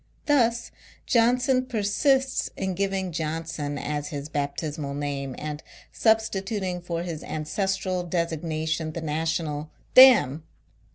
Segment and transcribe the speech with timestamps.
[0.25, 0.71] Thus,
[1.05, 7.23] John son persists in giving Johnson as his bap tismal name, and substituting for his
[7.23, 10.41] ancestral designation the national" Dam!